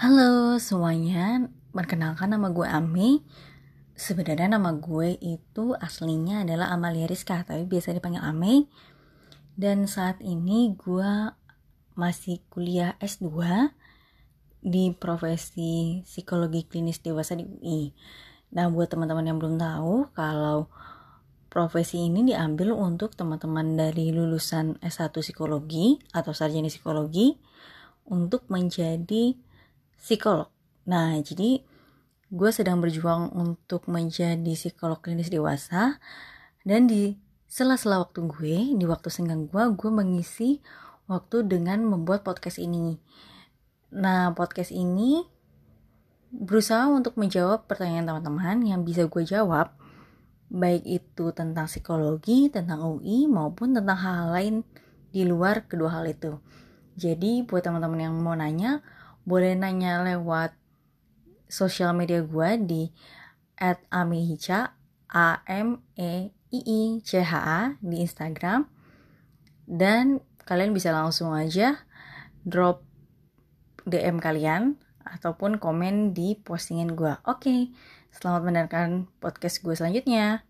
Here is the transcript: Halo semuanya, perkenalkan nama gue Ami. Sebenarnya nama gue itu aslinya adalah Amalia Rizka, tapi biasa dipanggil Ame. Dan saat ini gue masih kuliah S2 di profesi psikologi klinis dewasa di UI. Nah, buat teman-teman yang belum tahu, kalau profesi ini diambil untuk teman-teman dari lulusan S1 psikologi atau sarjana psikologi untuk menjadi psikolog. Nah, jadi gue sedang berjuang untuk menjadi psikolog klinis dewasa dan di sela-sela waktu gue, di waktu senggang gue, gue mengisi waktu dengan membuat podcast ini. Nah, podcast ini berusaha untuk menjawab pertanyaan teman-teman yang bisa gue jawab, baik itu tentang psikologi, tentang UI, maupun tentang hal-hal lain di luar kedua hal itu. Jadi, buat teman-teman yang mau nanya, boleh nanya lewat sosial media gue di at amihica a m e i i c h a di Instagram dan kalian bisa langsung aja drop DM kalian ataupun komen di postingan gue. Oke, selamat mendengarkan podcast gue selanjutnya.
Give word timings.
Halo 0.00 0.56
semuanya, 0.56 1.52
perkenalkan 1.76 2.32
nama 2.32 2.48
gue 2.48 2.64
Ami. 2.64 3.20
Sebenarnya 3.92 4.56
nama 4.56 4.72
gue 4.72 5.20
itu 5.20 5.76
aslinya 5.76 6.40
adalah 6.40 6.72
Amalia 6.72 7.04
Rizka, 7.04 7.44
tapi 7.44 7.68
biasa 7.68 7.92
dipanggil 7.92 8.24
Ame. 8.24 8.64
Dan 9.60 9.84
saat 9.84 10.16
ini 10.24 10.72
gue 10.72 11.36
masih 12.00 12.40
kuliah 12.48 12.96
S2 12.96 13.28
di 14.64 14.88
profesi 14.96 16.00
psikologi 16.08 16.64
klinis 16.64 17.04
dewasa 17.04 17.36
di 17.36 17.44
UI. 17.44 17.92
Nah, 18.56 18.72
buat 18.72 18.88
teman-teman 18.88 19.28
yang 19.28 19.36
belum 19.36 19.60
tahu, 19.60 20.16
kalau 20.16 20.72
profesi 21.52 22.08
ini 22.08 22.24
diambil 22.24 22.72
untuk 22.72 23.12
teman-teman 23.12 23.76
dari 23.76 24.16
lulusan 24.16 24.80
S1 24.80 25.12
psikologi 25.12 26.00
atau 26.16 26.32
sarjana 26.32 26.72
psikologi 26.72 27.36
untuk 28.08 28.48
menjadi 28.48 29.36
psikolog. 30.00 30.48
Nah, 30.88 31.14
jadi 31.20 31.62
gue 32.32 32.50
sedang 32.50 32.80
berjuang 32.80 33.30
untuk 33.36 33.84
menjadi 33.86 34.56
psikolog 34.56 34.98
klinis 35.04 35.28
dewasa 35.28 36.00
dan 36.64 36.88
di 36.88 37.20
sela-sela 37.50 38.00
waktu 38.00 38.24
gue, 38.24 38.56
di 38.78 38.84
waktu 38.86 39.12
senggang 39.12 39.50
gue, 39.50 39.62
gue 39.76 39.90
mengisi 39.90 40.62
waktu 41.10 41.42
dengan 41.44 41.82
membuat 41.82 42.22
podcast 42.22 42.62
ini. 42.62 42.96
Nah, 43.90 44.30
podcast 44.38 44.70
ini 44.70 45.26
berusaha 46.30 46.86
untuk 46.86 47.18
menjawab 47.18 47.66
pertanyaan 47.66 48.06
teman-teman 48.06 48.62
yang 48.62 48.80
bisa 48.86 49.10
gue 49.10 49.26
jawab, 49.26 49.74
baik 50.46 50.86
itu 50.86 51.34
tentang 51.34 51.66
psikologi, 51.66 52.46
tentang 52.46 52.86
UI, 52.86 53.26
maupun 53.26 53.74
tentang 53.74 53.98
hal-hal 53.98 54.30
lain 54.30 54.54
di 55.10 55.26
luar 55.26 55.66
kedua 55.66 55.98
hal 55.98 56.06
itu. 56.06 56.38
Jadi, 56.94 57.42
buat 57.42 57.66
teman-teman 57.66 57.98
yang 57.98 58.14
mau 58.14 58.38
nanya, 58.38 58.78
boleh 59.30 59.54
nanya 59.54 60.02
lewat 60.02 60.58
sosial 61.46 61.94
media 61.94 62.26
gue 62.26 62.50
di 62.66 62.82
at 63.54 63.78
amihica 63.94 64.74
a 65.06 65.46
m 65.46 65.78
e 65.94 66.34
i 66.50 66.58
i 66.58 66.82
c 67.06 67.22
h 67.22 67.34
a 67.38 67.78
di 67.78 68.02
Instagram 68.02 68.66
dan 69.70 70.18
kalian 70.42 70.74
bisa 70.74 70.90
langsung 70.90 71.30
aja 71.30 71.86
drop 72.42 72.82
DM 73.86 74.18
kalian 74.18 74.74
ataupun 75.06 75.62
komen 75.62 76.12
di 76.12 76.36
postingan 76.38 76.94
gue. 76.94 77.14
Oke, 77.26 77.72
selamat 78.14 78.42
mendengarkan 78.46 79.10
podcast 79.22 79.62
gue 79.62 79.74
selanjutnya. 79.74 80.49